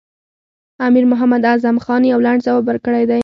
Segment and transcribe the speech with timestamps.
[0.79, 3.19] امیر محمد اعظم خان یو لنډ ځواب ورکړی دی.